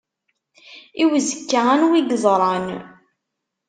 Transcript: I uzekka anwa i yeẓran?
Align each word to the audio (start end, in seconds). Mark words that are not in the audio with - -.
I 1.01 1.03
uzekka 1.15 1.59
anwa 1.73 1.95
i 1.99 2.01
yeẓran? 2.09 2.67